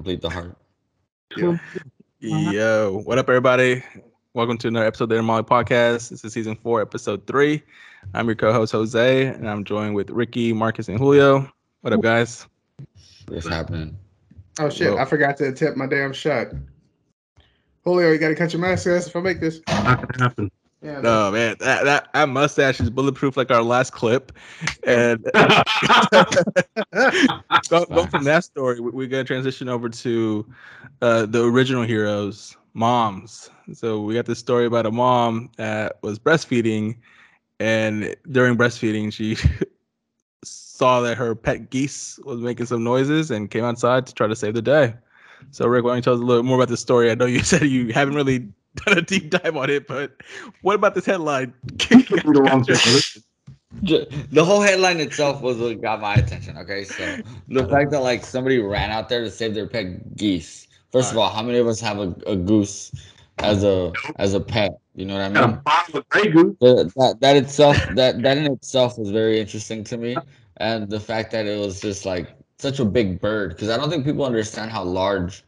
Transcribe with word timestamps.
complete 0.00 0.22
the 0.22 0.30
heart. 0.30 0.56
Yeah. 1.36 1.48
Uh-huh. 1.50 2.50
Yo, 2.50 3.02
what 3.04 3.18
up, 3.18 3.28
everybody? 3.28 3.84
Welcome 4.32 4.56
to 4.56 4.68
another 4.68 4.86
episode 4.86 5.04
of 5.04 5.08
the 5.10 5.16
Inner 5.16 5.24
Molly 5.24 5.42
Podcast. 5.42 6.08
This 6.08 6.24
is 6.24 6.32
season 6.32 6.56
four, 6.56 6.80
episode 6.80 7.26
three. 7.26 7.62
I'm 8.14 8.24
your 8.24 8.34
co-host 8.34 8.72
Jose, 8.72 9.26
and 9.26 9.46
I'm 9.46 9.62
joined 9.62 9.94
with 9.94 10.08
Ricky, 10.08 10.54
Marcus, 10.54 10.88
and 10.88 10.96
Julio. 10.98 11.52
What 11.82 11.92
up, 11.92 12.00
guys? 12.00 12.46
What's 13.28 13.46
happening? 13.46 13.94
Oh 14.58 14.70
shit! 14.70 14.88
Well- 14.88 15.00
I 15.00 15.04
forgot 15.04 15.36
to 15.36 15.48
attempt 15.48 15.76
my 15.76 15.86
damn 15.86 16.14
shot. 16.14 16.46
Julio, 17.84 18.10
you 18.10 18.16
gotta 18.16 18.34
cut 18.34 18.54
your 18.54 18.62
mask 18.62 18.86
ass 18.86 19.06
if 19.06 19.14
I 19.14 19.20
make 19.20 19.38
this. 19.38 19.60
Not 19.68 20.00
gonna 20.00 20.24
happen. 20.24 20.50
Yeah. 20.82 21.00
No, 21.00 21.30
man, 21.30 21.56
that, 21.60 21.84
that 21.84 22.12
that 22.12 22.28
mustache 22.28 22.80
is 22.80 22.90
bulletproof 22.90 23.36
like 23.36 23.50
our 23.50 23.62
last 23.62 23.92
clip. 23.92 24.32
And 24.84 25.24
go, 27.68 27.84
go 27.86 28.06
from 28.06 28.24
that 28.24 28.44
story, 28.44 28.80
we, 28.80 28.90
we're 28.90 29.08
gonna 29.08 29.24
transition 29.24 29.68
over 29.68 29.88
to 29.88 30.46
uh, 31.02 31.26
the 31.26 31.44
original 31.44 31.82
heroes, 31.82 32.56
moms. 32.74 33.50
So 33.72 34.02
we 34.02 34.14
got 34.14 34.26
this 34.26 34.38
story 34.38 34.66
about 34.66 34.86
a 34.86 34.90
mom 34.90 35.50
that 35.56 35.98
was 36.02 36.18
breastfeeding, 36.18 36.98
and 37.58 38.14
during 38.30 38.56
breastfeeding, 38.56 39.12
she 39.12 39.36
saw 40.44 41.00
that 41.00 41.16
her 41.16 41.34
pet 41.34 41.70
geese 41.70 42.18
was 42.24 42.40
making 42.40 42.66
some 42.66 42.84
noises 42.84 43.30
and 43.30 43.50
came 43.50 43.64
outside 43.64 44.06
to 44.06 44.14
try 44.14 44.26
to 44.26 44.36
save 44.36 44.54
the 44.54 44.62
day. 44.62 44.94
So 45.50 45.66
Rick, 45.66 45.84
why 45.84 45.90
don't 45.90 45.96
you 45.98 46.02
tell 46.02 46.14
us 46.14 46.20
a 46.20 46.24
little 46.24 46.42
more 46.42 46.56
about 46.56 46.68
this 46.68 46.80
story? 46.80 47.10
I 47.10 47.14
know 47.14 47.26
you 47.26 47.40
said 47.40 47.62
you 47.62 47.92
haven't 47.92 48.14
really 48.14 48.48
done 48.86 48.98
a 48.98 49.02
deep 49.02 49.30
dive 49.30 49.56
on 49.56 49.70
it, 49.70 49.86
but 49.86 50.12
what 50.62 50.74
about 50.74 50.94
this 50.94 51.06
headline? 51.06 51.52
the 51.64 52.42
wrong 52.46 52.62
The 53.82 54.44
whole 54.44 54.60
headline 54.60 55.00
itself 55.00 55.42
was 55.42 55.58
what 55.58 55.80
got 55.80 56.00
my 56.00 56.14
attention. 56.14 56.56
Okay, 56.58 56.84
so 56.84 57.16
the 57.48 57.60
uh-huh. 57.62 57.68
fact 57.68 57.90
that 57.90 58.00
like 58.00 58.24
somebody 58.24 58.58
ran 58.58 58.90
out 58.90 59.08
there 59.08 59.20
to 59.20 59.30
save 59.30 59.54
their 59.54 59.66
pet 59.66 60.16
geese. 60.16 60.68
First 60.92 61.12
of 61.12 61.18
uh-huh. 61.18 61.26
all, 61.26 61.34
how 61.34 61.42
many 61.42 61.58
of 61.58 61.66
us 61.66 61.80
have 61.80 61.98
a, 61.98 62.14
a 62.26 62.36
goose 62.36 62.92
as 63.38 63.64
a 63.64 63.92
as 64.16 64.34
a 64.34 64.40
pet? 64.40 64.72
You 64.94 65.06
know 65.06 65.14
what 65.14 65.22
I 65.22 65.32
Got 65.32 65.44
a 65.44 65.46
mean? 65.48 65.60
bottle 65.64 65.98
of 65.98 66.08
Grey 66.08 66.30
Goose. 66.30 66.56
The- 66.60 66.92
that 66.96 67.20
that 67.20 67.36
itself 67.36 67.76
that 67.94 68.22
that 68.22 68.38
in 68.38 68.46
itself 68.52 68.98
was 68.98 69.10
very 69.10 69.40
interesting 69.40 69.82
to 69.84 69.96
me, 69.96 70.16
and 70.58 70.88
the 70.88 71.00
fact 71.00 71.30
that 71.32 71.46
it 71.46 71.58
was 71.58 71.80
just 71.80 72.04
like 72.04 72.36
such 72.58 72.78
a 72.78 72.84
big 72.84 73.20
bird 73.20 73.50
because 73.50 73.68
I 73.68 73.76
don't 73.76 73.88
think 73.88 74.04
people 74.04 74.24
understand 74.24 74.70
how 74.70 74.84
large 74.84 75.42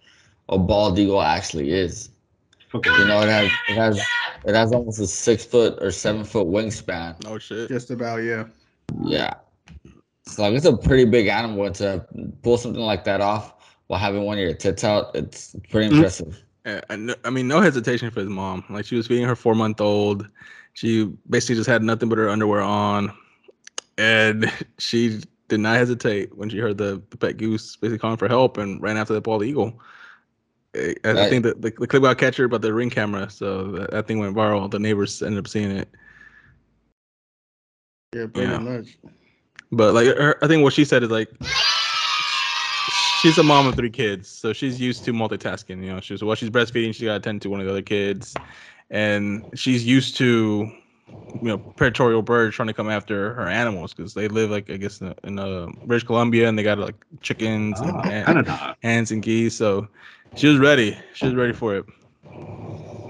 a 0.48 0.58
bald 0.58 0.98
eagle 0.98 1.22
actually 1.22 1.70
is. 1.70 2.10
Fucking 2.72 2.92
You 2.92 3.04
know, 3.04 3.20
it 3.20 3.28
has 3.28 3.50
it 3.68 3.74
has 3.76 3.98
it 4.46 4.54
has 4.54 4.72
almost 4.72 4.98
a 4.98 5.06
six 5.06 5.44
foot 5.44 5.78
or 5.82 5.90
seven 5.90 6.24
foot 6.24 6.46
wingspan. 6.46 7.16
oh 7.26 7.38
shit! 7.38 7.68
Just 7.68 7.90
about 7.90 8.16
yeah. 8.22 8.44
Yeah, 9.04 9.34
it's 10.26 10.38
like 10.38 10.54
it's 10.54 10.64
a 10.66 10.76
pretty 10.76 11.04
big 11.04 11.26
animal 11.28 11.70
to 11.70 12.06
pull 12.42 12.56
something 12.58 12.82
like 12.82 13.04
that 13.04 13.20
off 13.20 13.76
while 13.86 14.00
having 14.00 14.24
one 14.24 14.38
of 14.38 14.42
your 14.42 14.54
tits 14.54 14.84
out. 14.84 15.14
It's 15.14 15.54
pretty 15.70 15.88
Mhm. 15.90 15.96
impressive. 15.96 16.42
Yeah, 16.66 16.80
I, 16.90 17.14
I 17.24 17.30
mean, 17.30 17.48
no 17.48 17.60
hesitation 17.60 18.10
for 18.10 18.20
his 18.20 18.28
mom. 18.28 18.64
Like 18.70 18.84
she 18.84 18.96
was 18.96 19.06
feeding 19.06 19.26
her 19.26 19.36
four 19.36 19.54
month 19.54 19.80
old. 19.80 20.28
She 20.74 21.04
basically 21.28 21.56
just 21.56 21.68
had 21.68 21.82
nothing 21.82 22.08
but 22.08 22.18
her 22.18 22.28
underwear 22.28 22.60
on, 22.62 23.12
and 23.98 24.50
she 24.78 25.20
did 25.48 25.60
not 25.60 25.76
hesitate 25.76 26.34
when 26.36 26.48
she 26.48 26.58
heard 26.58 26.78
the, 26.78 27.02
the 27.10 27.16
pet 27.18 27.36
goose 27.36 27.76
basically 27.76 27.98
calling 27.98 28.16
for 28.16 28.28
help 28.28 28.56
and 28.56 28.80
ran 28.80 28.96
after 28.96 29.12
the 29.12 29.20
bald 29.20 29.44
eagle. 29.44 29.78
I, 30.74 30.94
I 31.04 31.28
think 31.28 31.44
that 31.44 31.60
the, 31.60 31.70
the 31.70 31.86
clip 31.86 32.02
got 32.02 32.18
catcher 32.18 32.44
about 32.44 32.62
the 32.62 32.72
ring 32.72 32.90
camera, 32.90 33.28
so 33.28 33.72
that, 33.72 33.90
that 33.90 34.06
thing 34.06 34.18
went 34.18 34.34
viral. 34.34 34.70
The 34.70 34.78
neighbors 34.78 35.22
ended 35.22 35.38
up 35.38 35.48
seeing 35.48 35.70
it. 35.70 35.88
Yeah, 38.14 38.26
pretty 38.32 38.52
Yeah. 38.52 38.58
much. 38.58 38.98
But 39.70 39.94
like, 39.94 40.06
her, 40.06 40.36
I 40.42 40.48
think 40.48 40.62
what 40.62 40.72
she 40.72 40.84
said 40.84 41.02
is 41.02 41.10
like, 41.10 41.28
she's 43.20 43.38
a 43.38 43.42
mom 43.42 43.66
of 43.66 43.74
three 43.74 43.90
kids, 43.90 44.28
so 44.28 44.52
she's 44.52 44.80
used 44.80 45.04
to 45.04 45.12
multitasking. 45.12 45.82
You 45.82 45.94
know, 45.94 46.00
she's 46.00 46.22
while 46.22 46.36
she's 46.36 46.50
breastfeeding, 46.50 46.94
she 46.94 47.04
got 47.06 47.12
to 47.12 47.16
attend 47.18 47.42
to 47.42 47.50
one 47.50 47.60
of 47.60 47.66
the 47.66 47.72
other 47.72 47.82
kids, 47.82 48.34
and 48.90 49.46
she's 49.54 49.86
used 49.86 50.16
to, 50.18 50.70
you 51.34 51.48
know, 51.48 51.58
predatory 51.76 52.20
birds 52.22 52.54
trying 52.56 52.68
to 52.68 52.74
come 52.74 52.90
after 52.90 53.34
her 53.34 53.48
animals 53.48 53.94
because 53.94 54.12
they 54.14 54.28
live 54.28 54.50
like 54.50 54.68
I 54.70 54.76
guess 54.76 55.00
in, 55.00 55.14
in 55.24 55.38
uh, 55.38 55.68
British 55.84 56.04
Columbia 56.06 56.48
and 56.48 56.58
they 56.58 56.62
got 56.62 56.78
like 56.78 57.02
chickens 57.20 57.80
and, 57.80 57.90
Oh, 57.90 58.02
and 58.10 58.26
Canada. 58.26 58.76
hens 58.82 59.10
and 59.10 59.22
geese. 59.22 59.54
So 59.56 59.88
she 60.34 60.48
was 60.48 60.58
ready. 60.58 60.96
She 61.14 61.26
was 61.26 61.34
ready 61.34 61.52
for 61.52 61.76
it. 61.76 61.84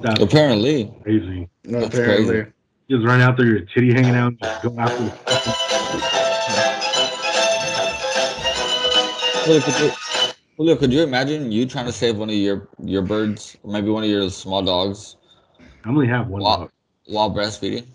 That's 0.02 0.20
Apparently, 0.22 0.92
crazy. 1.02 1.48
No, 1.64 1.80
That's 1.80 1.94
apparently. 1.94 2.34
crazy. 2.34 2.52
Just 2.90 3.06
run 3.06 3.20
out 3.20 3.36
there, 3.36 3.46
your 3.46 3.60
titty 3.74 3.92
hanging 3.94 4.14
out, 4.16 4.28
and 4.28 4.38
just 4.38 4.60
go 4.62 4.74
after 4.78 5.04
the. 5.04 5.12
Julio, 9.44 9.60
could 9.60 10.68
you, 10.68 10.76
could 10.76 10.92
you 10.92 11.02
imagine 11.02 11.50
you 11.50 11.66
trying 11.66 11.86
to 11.86 11.92
save 11.92 12.18
one 12.18 12.28
of 12.28 12.34
your 12.34 12.68
your 12.84 13.02
birds, 13.02 13.56
or 13.62 13.72
maybe 13.72 13.90
one 13.90 14.04
of 14.04 14.10
your 14.10 14.28
small 14.30 14.62
dogs, 14.62 15.16
I 15.84 15.88
only 15.88 16.06
have 16.08 16.28
one 16.28 16.42
Wow. 16.42 16.56
dog. 16.56 16.70
while 17.06 17.30
breastfeeding? 17.30 17.86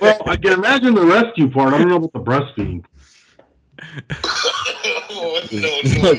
Well, 0.00 0.22
I 0.26 0.36
can 0.36 0.52
imagine 0.52 0.94
the 0.94 1.04
rescue 1.04 1.50
part. 1.50 1.74
I 1.74 1.78
don't 1.78 1.88
know 1.88 1.96
about 1.96 2.12
the 2.12 2.20
breastfeeding. 2.20 2.84
oh, 5.10 5.40
no, 5.52 5.80
no, 6.02 6.12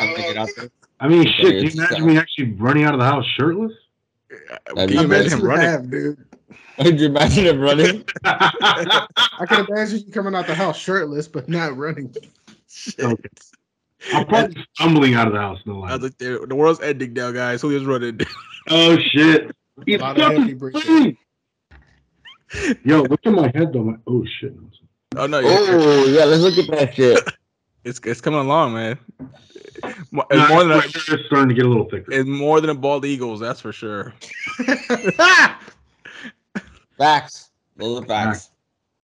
out 0.00 0.48
no. 0.56 0.68
I 1.00 1.08
mean, 1.08 1.26
shit. 1.26 1.36
Can 1.36 1.64
you 1.64 1.70
imagine 1.72 2.06
me 2.06 2.18
actually 2.18 2.52
running 2.52 2.84
out 2.84 2.94
of 2.94 3.00
the 3.00 3.06
house 3.06 3.26
shirtless? 3.36 3.72
Can 4.76 4.88
you 4.88 5.00
imagine 5.00 5.38
him 5.38 5.44
running? 5.44 5.66
have, 5.66 5.90
dude. 5.90 6.24
Could 6.80 7.00
you 7.00 7.06
imagine 7.06 7.46
him 7.46 7.60
running? 7.60 8.04
I 8.24 9.46
can 9.48 9.66
imagine 9.68 10.04
you 10.06 10.12
coming 10.12 10.34
out 10.34 10.46
the 10.46 10.54
house 10.54 10.78
shirtless, 10.78 11.28
but 11.28 11.48
not 11.48 11.76
running. 11.76 12.14
I'm 14.12 14.26
probably 14.26 14.64
stumbling 14.74 15.14
out 15.14 15.26
of 15.26 15.34
the 15.34 15.38
house. 15.38 15.60
No 15.66 15.84
I 15.84 15.96
was 15.96 16.02
like, 16.02 16.18
the 16.18 16.54
world's 16.54 16.80
ending 16.80 17.12
now, 17.12 17.30
guys. 17.30 17.60
Julio's 17.60 17.84
running. 17.84 18.20
Oh 18.68 18.96
shit! 18.96 19.54
Yo, 19.86 19.98
look 23.02 23.20
at 23.24 23.32
my 23.32 23.50
head 23.54 23.72
though. 23.72 23.84
My, 23.84 23.96
oh 24.06 24.24
shit! 24.40 24.54
Oh 25.16 25.26
no, 25.26 25.38
you're- 25.40 25.54
oh 25.54 26.04
yeah, 26.06 26.24
let's 26.24 26.42
look 26.42 26.58
at 26.58 26.70
that 26.78 26.94
shit. 26.94 27.20
it's 27.84 28.00
it's 28.04 28.20
coming 28.20 28.40
along, 28.40 28.74
man. 28.74 28.98
It's 29.84 30.10
more 30.12 30.26
than 30.30 30.40
a, 30.70 30.76
my 30.76 30.80
hair 30.80 31.18
is 31.18 31.26
starting 31.26 31.48
to 31.48 31.54
get 31.54 31.64
a 31.64 31.68
little 31.68 31.88
thicker. 31.88 32.12
it's 32.12 32.28
more 32.28 32.60
than 32.60 32.70
a 32.70 32.74
bald 32.74 33.04
eagles, 33.04 33.40
that's 33.40 33.60
for 33.60 33.72
sure. 33.72 34.14
Facts. 36.98 37.50
Those 37.76 38.02
are 38.02 38.06
facts. 38.06 38.50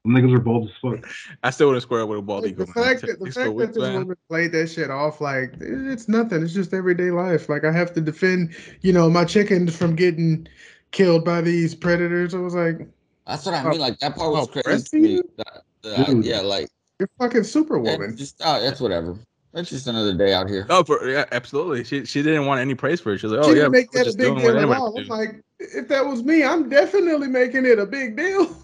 Niggas 0.06 0.34
are 0.34 0.40
bold 0.40 0.68
as 0.68 0.74
fuck. 0.82 1.10
I 1.42 1.50
still 1.50 1.68
wouldn't 1.68 1.82
square 1.82 2.02
up 2.02 2.08
with 2.10 2.18
a 2.18 2.22
bald 2.22 2.46
eagle. 2.46 2.66
the 2.66 2.72
man. 2.80 2.88
fact 2.88 3.06
that 3.06 3.20
the 3.20 3.30
fact 3.30 3.52
weak, 3.52 3.66
that 3.68 3.74
this 3.74 3.82
man. 3.82 3.94
woman 4.00 4.16
played 4.28 4.52
that 4.52 4.68
shit 4.68 4.90
off 4.90 5.20
like 5.20 5.54
it's 5.60 6.08
nothing. 6.08 6.42
It's 6.42 6.52
just 6.54 6.72
everyday 6.74 7.10
life. 7.10 7.48
Like 7.48 7.64
I 7.64 7.72
have 7.72 7.92
to 7.94 8.00
defend, 8.00 8.54
you 8.82 8.92
know, 8.92 9.08
my 9.10 9.24
chickens 9.24 9.74
from 9.76 9.96
getting 9.96 10.46
killed 10.92 11.24
by 11.24 11.40
these 11.40 11.74
predators. 11.74 12.34
I 12.34 12.38
was 12.38 12.54
like, 12.54 12.86
That's 13.26 13.46
what 13.46 13.54
I 13.54 13.64
oh. 13.64 13.70
mean. 13.70 13.80
Like 13.80 13.98
that 14.00 14.14
part 14.14 14.30
was 14.32 14.48
Oh, 14.54 14.62
crazy 14.62 14.84
to 14.90 14.96
me. 15.00 15.22
That- 15.38 15.63
Uh, 15.84 15.96
that- 15.96 16.06
Dude. 16.06 16.24
yeah, 16.24 16.40
like 16.40 16.68
you're 16.98 17.08
fucking 17.18 17.40
it's 17.40 17.50
superwoman. 17.50 18.16
just 18.16 18.40
oh, 18.44 18.60
that's 18.60 18.80
whatever. 18.80 19.16
That's 19.52 19.70
just 19.70 19.86
another 19.86 20.14
day 20.14 20.34
out 20.34 20.48
here. 20.48 20.66
No, 20.68 20.82
for, 20.82 21.08
yeah, 21.08 21.26
absolutely. 21.30 21.84
She 21.84 22.04
she 22.04 22.22
didn't 22.22 22.46
want 22.46 22.60
any 22.60 22.74
praise 22.74 23.00
for 23.00 23.12
it. 23.12 23.14
Oh, 23.14 23.16
she 23.18 23.26
was 23.26 23.32
like, 23.36 23.44
she 23.44 23.50
"Oh 23.50 23.62
yeah, 23.62 23.68
make 23.68 23.90
that 23.92 24.06
a 24.08 24.16
big 24.16 24.36
deal 24.36 24.58
at 24.58 24.64
all. 24.64 24.98
I'm 24.98 25.04
do." 25.04 25.10
like, 25.10 25.42
if 25.60 25.86
that 25.88 26.04
was 26.04 26.24
me, 26.24 26.42
I'm 26.42 26.68
definitely 26.68 27.28
making 27.28 27.64
it 27.64 27.78
a 27.78 27.86
big 27.86 28.16
deal. 28.16 28.56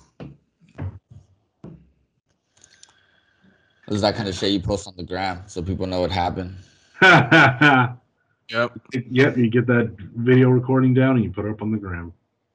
This 3.86 3.96
is 3.96 4.02
that 4.02 4.14
kind 4.14 4.28
of 4.28 4.34
shit 4.36 4.52
you 4.52 4.60
post 4.60 4.86
on 4.86 4.94
the 4.96 5.02
gram 5.02 5.42
so 5.46 5.62
people 5.62 5.86
know 5.86 6.00
what 6.00 6.12
happened. 6.12 6.56
Yep. 7.02 8.78
yep, 9.10 9.36
you 9.36 9.48
get 9.48 9.66
that 9.66 9.94
video 10.16 10.48
recording 10.48 10.94
down 10.94 11.16
and 11.16 11.24
you 11.24 11.30
put 11.30 11.44
it 11.44 11.50
up 11.50 11.62
on 11.62 11.70
the 11.72 11.78
gram. 11.78 12.12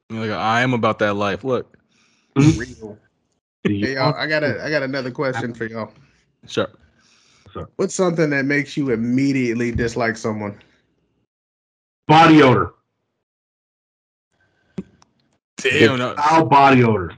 You're 0.10 0.28
like, 0.28 0.32
I 0.32 0.62
am 0.62 0.74
about 0.74 1.00
that 1.00 1.16
life. 1.16 1.44
Look, 1.44 1.78
mm-hmm. 2.36 2.60
Real. 2.60 2.98
Do 3.66 3.74
you- 3.74 3.86
Hey, 3.88 3.94
y'all, 3.96 4.14
I 4.16 4.28
got 4.28 4.44
a 4.44 4.64
I 4.64 4.70
got 4.70 4.84
another 4.84 5.10
question 5.12 5.54
for 5.54 5.66
y'all. 5.66 5.92
sure. 6.48 6.70
sure. 7.52 7.68
What's 7.78 7.96
something 7.96 8.30
that 8.30 8.46
makes 8.46 8.78
you 8.78 8.92
immediately 8.92 9.72
dislike 9.72 10.18
someone? 10.18 10.60
body 12.08 12.44
odor. 12.44 12.74
Damn, 15.58 15.98
no. 15.98 16.16
Foul 16.16 16.46
body 16.46 16.84
odor. 16.84 17.12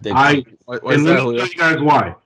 Dick 0.00 0.12
I 0.14 0.32
treat. 0.32 0.58
Why, 0.64 0.78
why 0.78 0.94
and 0.94 1.04
let 1.04 1.24
me 1.24 1.38
tell 1.38 1.46
you 1.48 1.54
guys 1.54 1.80
why. 1.80 2.16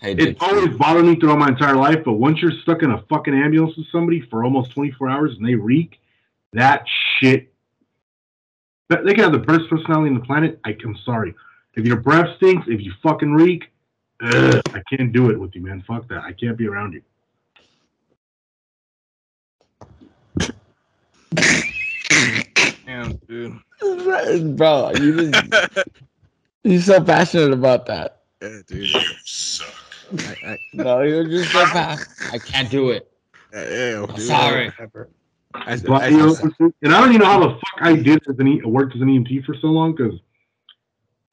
hey, 0.00 0.14
dick 0.14 0.30
It's 0.30 0.42
always 0.42 0.68
bothered 0.78 1.04
me 1.04 1.16
throughout 1.16 1.38
my 1.38 1.48
entire 1.48 1.76
life, 1.76 1.98
but 2.04 2.12
once 2.14 2.40
you're 2.40 2.52
stuck 2.62 2.82
in 2.82 2.90
a 2.92 3.02
fucking 3.10 3.34
ambulance 3.34 3.76
with 3.76 3.86
somebody 3.92 4.22
for 4.22 4.44
almost 4.44 4.72
24 4.72 5.10
hours 5.10 5.36
and 5.36 5.46
they 5.46 5.54
reek, 5.54 6.00
that 6.54 6.84
shit. 7.18 7.52
that- 8.88 9.04
They 9.04 9.12
can 9.12 9.24
have 9.24 9.32
the 9.32 9.38
best 9.38 9.68
personality 9.68 10.08
in 10.08 10.14
the 10.14 10.24
planet. 10.24 10.58
I, 10.64 10.74
I'm 10.82 10.96
sorry. 11.04 11.34
If 11.74 11.84
your 11.86 11.96
breath 11.96 12.36
stinks, 12.36 12.66
if 12.68 12.80
you 12.80 12.92
fucking 13.02 13.32
reek, 13.32 13.64
ugh, 14.22 14.60
I 14.74 14.82
can't 14.94 15.12
do 15.12 15.30
it 15.30 15.38
with 15.38 15.54
you, 15.54 15.62
man. 15.62 15.82
Fuck 15.86 16.08
that. 16.08 16.24
I 16.24 16.32
can't 16.32 16.56
be 16.56 16.66
around 16.68 16.92
you. 16.94 17.02
Damn, 22.86 23.16
dude. 23.28 23.58
bro. 24.56 24.90
You 24.98 25.30
just 25.30 25.88
you're 26.64 26.80
so 26.80 27.02
passionate 27.02 27.52
about 27.52 27.86
that. 27.86 28.22
Yeah, 28.42 28.58
dude. 28.66 28.88
You 28.92 29.00
suck. 29.24 29.74
I, 30.18 30.36
I, 30.52 30.58
No, 30.72 31.02
you're 31.02 31.24
just 31.24 31.52
so 31.52 31.64
fast. 31.66 32.08
I 32.32 32.38
can't 32.38 32.68
do 32.70 32.90
it. 32.90 33.10
yeah, 33.52 34.04
I'm 34.08 34.14
dude, 34.16 34.26
sorry. 34.26 34.72
I, 34.78 34.84
I, 35.54 35.76
But, 35.76 36.02
I- 36.02 36.08
you 36.08 36.16
know, 36.18 36.36
and 36.82 36.94
I 36.94 37.00
don't 37.00 37.10
even 37.10 37.20
know 37.20 37.26
how 37.26 37.40
the 37.40 37.54
fuck 37.54 37.80
I 37.80 37.94
did 37.94 38.20
as 38.28 38.38
an 38.38 38.48
e- 38.48 38.62
worked 38.64 38.94
as 38.96 39.00
an 39.02 39.08
EMT 39.08 39.44
for 39.44 39.54
so 39.54 39.68
long 39.68 39.94
because, 39.94 40.18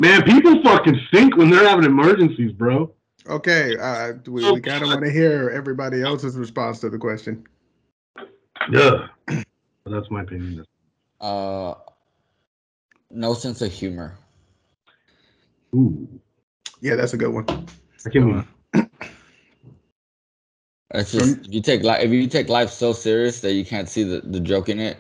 man, 0.02 0.24
people 0.24 0.62
fucking 0.64 1.00
think 1.12 1.38
when 1.38 1.50
they're 1.50 1.68
having 1.68 1.86
emergencies, 1.86 2.52
bro. 2.52 2.92
Okay, 3.30 3.76
uh, 3.78 4.14
we, 4.28 4.52
we 4.52 4.62
kind 4.62 4.84
of 4.84 4.90
want 4.90 5.04
to 5.04 5.12
hear 5.12 5.50
everybody 5.50 6.02
else's 6.02 6.38
response 6.38 6.80
to 6.80 6.90
the 6.90 6.98
question. 6.98 7.46
Yeah, 8.72 9.08
that's 9.86 10.10
my 10.10 10.22
opinion. 10.22 10.66
Uh, 11.20 11.74
no 13.12 13.34
sense 13.34 13.62
of 13.62 13.72
humor. 13.72 14.18
Ooh, 15.76 16.08
Yeah, 16.80 16.96
that's 16.96 17.14
a 17.14 17.18
good 17.18 17.34
one. 17.34 17.46
I 18.06 18.10
can't. 18.10 18.30
Even, 18.30 18.48
It's 20.94 21.12
just 21.12 21.46
if 21.48 21.54
you 21.54 21.62
take 21.62 21.84
life 21.84 22.02
if 22.02 22.12
you 22.12 22.28
take 22.28 22.48
life 22.48 22.70
so 22.70 22.94
serious 22.94 23.42
that 23.42 23.54
you 23.54 23.66
can't 23.66 23.90
see 23.90 24.04
the, 24.04 24.22
the 24.22 24.40
joke 24.40 24.70
in 24.70 24.80
it, 24.80 24.98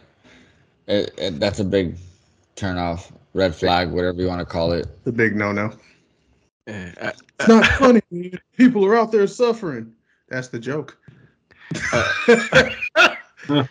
it, 0.87 1.13
it. 1.17 1.39
That's 1.39 1.59
a 1.59 1.63
big 1.63 1.97
turn 2.55 2.77
off, 2.77 3.11
red 3.37 3.55
flag, 3.55 3.91
whatever 3.91 4.19
you 4.19 4.27
want 4.27 4.39
to 4.39 4.45
call 4.45 4.71
it. 4.71 4.87
The 5.05 5.11
big 5.11 5.35
no-no. 5.35 5.71
It's 6.65 7.47
not 7.47 7.65
funny. 7.65 8.01
People 8.57 8.83
are 8.85 8.97
out 8.97 9.11
there 9.11 9.27
suffering. 9.27 9.93
That's 10.27 10.49
the 10.49 10.59
joke. 10.59 10.97
Uh, 11.93 12.73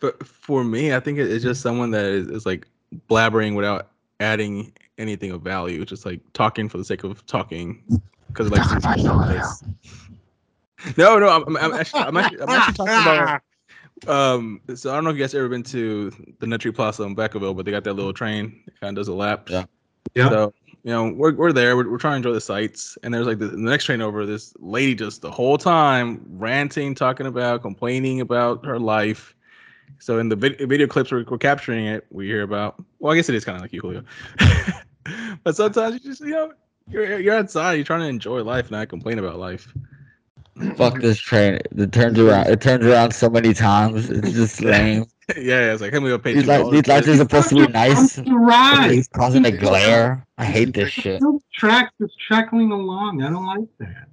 but 0.00 0.26
for 0.26 0.62
me, 0.62 0.94
I 0.94 1.00
think 1.00 1.18
it's 1.18 1.42
just 1.42 1.62
someone 1.62 1.90
that 1.92 2.04
is, 2.04 2.28
is 2.28 2.46
like 2.46 2.68
blabbering 3.08 3.56
without 3.56 3.90
adding 4.20 4.72
anything 4.98 5.32
of 5.32 5.42
value, 5.42 5.84
just 5.84 6.04
like 6.04 6.20
talking 6.34 6.68
for 6.68 6.78
the 6.78 6.84
sake 6.84 7.02
of 7.02 7.26
talking. 7.26 7.82
Because 8.28 8.50
like, 8.50 8.68
no, 10.96 11.18
no, 11.18 11.28
I'm, 11.28 11.56
I'm 11.56 11.72
actually, 11.72 12.00
I'm 12.00 12.16
actually, 12.16 12.42
I'm 12.42 12.50
actually 12.50 12.74
talking 12.74 12.94
about. 12.94 13.42
Um, 14.06 14.60
so 14.74 14.90
I 14.90 14.94
don't 14.94 15.04
know 15.04 15.10
if 15.10 15.16
you 15.16 15.22
guys 15.22 15.34
ever 15.34 15.48
been 15.48 15.62
to 15.64 16.10
the 16.38 16.46
Nutri 16.46 16.74
Plaza 16.74 17.02
in 17.02 17.14
Beckerville, 17.14 17.56
but 17.56 17.64
they 17.64 17.70
got 17.70 17.84
that 17.84 17.94
little 17.94 18.12
train 18.12 18.62
that 18.66 18.80
kind 18.80 18.96
of 18.96 19.00
does 19.00 19.08
a 19.08 19.14
lap. 19.14 19.48
Yeah. 19.50 19.64
Yeah. 20.14 20.28
So 20.30 20.54
you 20.82 20.90
know, 20.90 21.10
we're 21.10 21.34
we're 21.34 21.52
there. 21.52 21.76
We're, 21.76 21.90
we're 21.90 21.98
trying 21.98 22.22
to 22.22 22.28
enjoy 22.28 22.32
the 22.32 22.40
sights, 22.40 22.96
and 23.02 23.12
there's 23.12 23.26
like 23.26 23.38
the, 23.38 23.48
the 23.48 23.58
next 23.58 23.84
train 23.84 24.00
over. 24.00 24.24
This 24.24 24.54
lady 24.58 24.94
just 24.94 25.20
the 25.20 25.30
whole 25.30 25.58
time 25.58 26.24
ranting, 26.30 26.94
talking 26.94 27.26
about, 27.26 27.62
complaining 27.62 28.20
about 28.20 28.64
her 28.64 28.78
life. 28.78 29.34
So 29.98 30.18
in 30.18 30.30
the 30.30 30.36
vid- 30.36 30.58
video 30.58 30.86
clips 30.86 31.12
we're, 31.12 31.24
we're 31.28 31.38
capturing 31.38 31.86
it, 31.86 32.06
we 32.10 32.26
hear 32.26 32.42
about. 32.42 32.82
Well, 32.98 33.12
I 33.12 33.16
guess 33.16 33.28
it 33.28 33.34
is 33.34 33.44
kind 33.44 33.56
of 33.56 33.62
like 33.62 33.72
you, 33.72 33.80
Julio. 33.80 34.04
but 35.44 35.54
sometimes 35.54 35.94
you 35.94 36.00
just 36.00 36.22
you 36.22 36.30
know 36.30 36.52
you're 36.88 37.20
you're 37.20 37.36
outside, 37.36 37.74
you're 37.74 37.84
trying 37.84 38.00
to 38.00 38.08
enjoy 38.08 38.42
life, 38.42 38.66
and 38.66 38.72
not 38.72 38.88
complain 38.88 39.18
about 39.18 39.38
life. 39.38 39.74
Fuck 40.76 41.00
this 41.00 41.18
train. 41.18 41.58
It 41.76 41.92
turns 41.92 42.18
around. 42.18 42.48
It 42.48 42.60
turns 42.60 42.84
around 42.84 43.12
so 43.12 43.30
many 43.30 43.54
times. 43.54 44.10
It's 44.10 44.32
just 44.32 44.60
lame. 44.60 45.06
yeah, 45.36 45.72
it's 45.72 45.80
like, 45.80 45.92
hey, 45.92 45.98
we 45.98 46.10
gonna 46.10 46.18
pay 46.18 46.34
These, 46.34 46.46
light, 46.46 46.70
these 46.70 46.86
lights 46.86 47.06
are 47.08 47.12
this. 47.12 47.18
supposed 47.20 47.48
to 47.50 47.54
be 47.66 47.66
nice. 47.72 48.16
but 48.16 48.30
right. 48.32 48.90
It's 48.92 49.08
causing 49.08 49.44
a 49.46 49.50
glare. 49.50 50.26
I 50.38 50.44
hate 50.44 50.74
this 50.74 50.90
shit. 50.90 51.22
Track 51.54 51.92
is 52.00 52.10
trackling 52.26 52.72
along. 52.72 53.22
I 53.22 53.30
don't 53.30 53.46
like 53.46 53.68
that. 53.78 54.08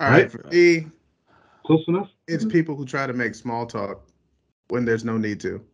All 0.00 0.10
right, 0.10 0.30
for 0.30 0.44
me, 0.50 0.86
Close 1.64 1.84
enough. 1.88 2.10
it's 2.26 2.44
people 2.44 2.74
who 2.76 2.84
try 2.84 3.06
to 3.06 3.12
make 3.12 3.34
small 3.34 3.64
talk 3.66 4.08
when 4.68 4.84
there's 4.84 5.04
no 5.04 5.16
need 5.16 5.40
to. 5.40 5.64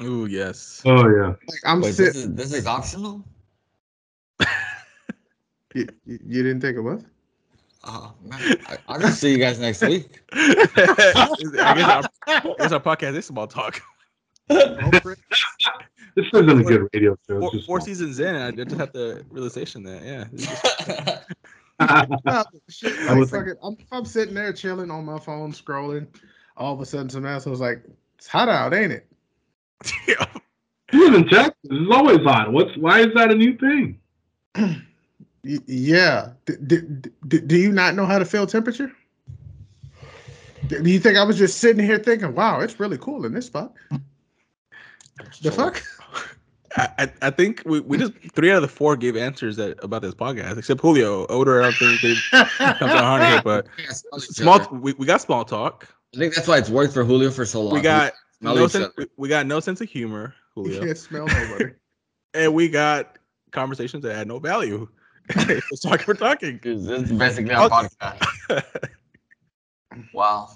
Oh 0.00 0.26
yes. 0.26 0.80
Oh 0.84 1.08
yeah. 1.08 1.26
Like 1.28 1.60
I'm 1.66 1.80
Wait, 1.80 1.94
this 1.94 2.14
sitting. 2.14 2.20
is 2.20 2.34
this 2.34 2.52
is 2.52 2.66
optional. 2.66 3.24
You, 5.74 5.86
you 6.06 6.18
you 6.26 6.42
didn't 6.42 6.62
think 6.62 6.78
of 6.78 6.84
what? 6.86 7.02
Oh 7.84 8.12
man, 8.22 8.56
I, 8.66 8.78
I'll 8.88 9.00
just 9.00 9.20
see 9.20 9.30
you 9.30 9.38
guys 9.38 9.58
next 9.58 9.82
week. 9.82 10.20
I 10.32 10.64
guess 10.74 11.84
our, 11.84 12.02
I 12.26 12.54
guess 12.58 12.72
our 12.72 12.80
podcast 12.80 13.16
is 13.16 13.26
small 13.26 13.46
talk. 13.46 13.80
This 14.48 16.26
isn't 16.32 16.50
a 16.50 16.64
good 16.64 16.88
radio 16.92 17.16
show. 17.28 17.40
Four, 17.40 17.52
four 17.64 17.80
seasons 17.80 18.18
in, 18.18 18.34
I 18.34 18.50
just 18.50 18.72
have 18.72 18.92
the 18.92 19.24
realization 19.30 19.84
that 19.84 20.02
yeah, 20.02 21.18
No, 22.24 22.44
shit, 22.68 22.98
I 22.98 23.10
like, 23.10 23.18
would 23.18 23.30
fuck 23.30 23.46
it. 23.46 23.56
I'm, 23.62 23.76
I'm 23.92 24.04
sitting 24.04 24.34
there 24.34 24.52
chilling 24.52 24.90
on 24.90 25.04
my 25.04 25.20
phone, 25.20 25.52
scrolling. 25.52 26.08
All 26.56 26.74
of 26.74 26.80
a 26.80 26.86
sudden, 26.86 27.08
some 27.08 27.24
asshole's 27.24 27.60
like, 27.60 27.84
"It's 28.16 28.26
hot 28.26 28.48
out, 28.48 28.74
ain't 28.74 28.92
it?" 28.92 29.06
You 30.90 31.04
live 31.04 31.14
in 31.14 31.28
Texas. 31.28 31.54
It's 31.64 31.94
always 31.94 32.20
hot. 32.24 32.50
What's 32.50 32.74
why 32.78 33.00
is 33.00 33.08
that 33.14 33.30
a 33.30 33.34
new 33.34 33.58
thing? 33.58 34.00
Y- 35.48 35.58
yeah. 35.66 36.32
D- 36.44 36.54
d- 36.66 37.10
d- 37.26 37.40
do 37.40 37.56
you 37.56 37.72
not 37.72 37.94
know 37.94 38.04
how 38.04 38.18
to 38.18 38.24
feel 38.26 38.46
temperature? 38.46 38.92
Do 40.68 40.90
you 40.90 40.98
think 41.00 41.16
I 41.16 41.24
was 41.24 41.38
just 41.38 41.58
sitting 41.58 41.82
here 41.82 41.98
thinking, 41.98 42.34
"Wow, 42.34 42.60
it's 42.60 42.78
really 42.78 42.98
cool 42.98 43.24
in 43.24 43.32
this 43.32 43.46
spot"? 43.46 43.72
The 45.40 45.50
fuck? 45.50 45.82
I, 46.76 46.88
I- 46.98 47.12
I 47.22 47.30
think 47.30 47.62
we, 47.64 47.80
we 47.80 47.96
just 47.96 48.12
three 48.34 48.50
out 48.50 48.56
of 48.56 48.62
the 48.62 48.68
four 48.68 48.94
gave 48.96 49.16
answers 49.16 49.56
that 49.56 49.82
about 49.82 50.02
this 50.02 50.14
podcast, 50.14 50.58
except 50.58 50.80
Julio. 50.82 51.26
Odor, 51.28 51.62
I 51.62 51.70
don't 51.70 51.74
think 51.74 52.00
they 52.02 52.14
comes 52.58 52.82
on 52.82 52.88
hard 52.98 53.22
here, 53.22 53.40
but 53.44 53.66
small 54.20 54.68
we, 54.70 54.92
we 54.94 55.06
got 55.06 55.22
small 55.22 55.44
talk. 55.46 55.88
I 56.14 56.18
think 56.18 56.34
that's 56.34 56.46
why 56.48 56.58
it's 56.58 56.68
worked 56.70 56.92
for 56.92 57.04
Julio 57.04 57.30
for 57.30 57.46
so 57.46 57.62
long. 57.62 57.72
We 57.74 57.80
got 57.80 58.12
smell 58.40 58.54
no 58.56 58.64
each 58.66 58.72
sense, 58.72 58.92
we, 58.98 59.06
we 59.16 59.28
got 59.30 59.46
no 59.46 59.60
sense 59.60 59.80
of 59.80 59.88
humor, 59.88 60.34
You 60.56 60.62
Julio, 60.64 60.84
can't 60.84 60.98
smell 60.98 61.26
nobody. 61.26 61.72
and 62.34 62.52
we 62.52 62.68
got 62.68 63.16
conversations 63.52 64.02
that 64.02 64.14
had 64.14 64.28
no 64.28 64.38
value. 64.38 64.86
Just 65.34 65.82
talking 65.82 66.04
for 66.04 66.14
talking. 66.26 66.60
This 66.62 66.80
is 66.86 67.12
basically 67.12 67.52
a 67.52 67.68
podcast. 67.68 68.64
Wow. 70.12 70.48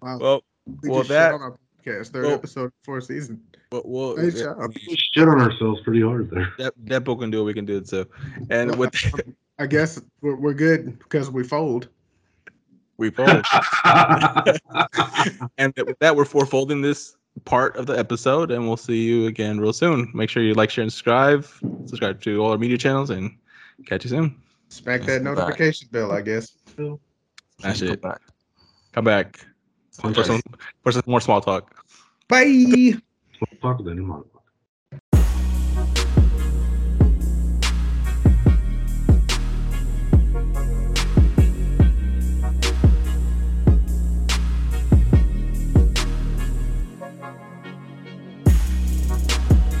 Wow. 0.00 0.18
well, 0.18 0.44
we 0.82 0.88
well, 0.88 1.02
that- 1.04 1.34
on 1.34 1.42
our 1.42 1.58
podcast, 1.84 2.08
third 2.08 2.24
well- 2.24 2.34
episode, 2.34 2.72
fourth 2.84 3.04
season. 3.04 3.40
well, 3.70 3.82
well 3.84 4.16
Nice 4.16 4.36
yeah, 4.38 4.44
job. 4.44 4.72
We 4.88 4.96
shit 5.12 5.28
on 5.28 5.40
ourselves 5.40 5.80
pretty 5.82 6.00
hard 6.00 6.30
there. 6.30 6.48
that 6.58 6.72
that 6.84 7.04
book 7.04 7.20
can 7.20 7.30
do 7.30 7.40
it. 7.42 7.44
We 7.44 7.54
can 7.54 7.64
do 7.66 7.78
it 7.78 7.88
too. 7.88 8.06
And 8.50 8.70
Well, 8.70 8.78
with 8.90 8.94
I 9.58 9.66
guess 9.66 10.00
we're, 10.22 10.36
we're 10.36 10.54
good 10.54 10.98
because 11.00 11.30
we 11.30 11.44
fold. 11.44 11.88
we 12.96 13.10
fold. 13.18 13.44
and 15.58 15.74
with 15.86 15.98
that, 15.98 16.14
we're 16.16 16.26
we're 16.32 16.46
folding 16.46 16.80
this 16.82 17.16
part 17.44 17.76
of 17.76 17.86
the 17.86 17.98
episode, 17.98 18.50
and 18.50 18.66
we'll 18.66 18.76
see 18.76 19.02
you 19.02 19.26
again 19.26 19.60
real 19.60 19.72
soon. 19.72 20.10
Make 20.14 20.30
sure 20.30 20.42
you 20.42 20.54
like, 20.54 20.70
share, 20.70 20.82
and 20.82 20.92
subscribe. 20.92 21.44
Subscribe 21.86 22.20
to 22.22 22.42
all 22.42 22.52
our 22.52 22.58
media 22.58 22.78
channels, 22.78 23.10
and 23.10 23.36
catch 23.86 24.04
you 24.04 24.10
soon. 24.10 24.42
Smack 24.68 25.02
that 25.02 25.22
we're 25.22 25.34
back. 25.34 25.38
notification 25.38 25.88
bell, 25.92 26.12
I 26.12 26.22
guess. 26.22 26.52
Smash 26.74 27.80
Come 27.80 27.88
it. 27.88 28.00
back. 28.02 28.20
Come 28.92 29.04
back 29.04 29.46
for 29.92 30.24
some, 30.24 30.40
for 30.82 30.92
some 30.92 31.02
more 31.06 31.20
small 31.20 31.40
talk. 31.40 31.84
Bye. 32.28 32.94
Talk 33.60 33.78
with 33.78 33.86
that 33.86 33.94
new 33.94 34.06
model. 34.06 34.41